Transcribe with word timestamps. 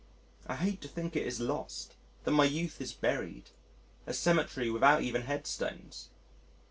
I 0.47 0.55
hate 0.55 0.81
to 0.81 0.87
think 0.87 1.15
it 1.15 1.27
is 1.27 1.39
lost; 1.39 1.93
that 2.23 2.31
my 2.31 2.45
youth 2.45 2.81
is 2.81 2.91
buried 2.91 3.51
a 4.07 4.15
cemetery 4.15 4.71
without 4.71 5.03
even 5.03 5.21
headstones. 5.21 6.09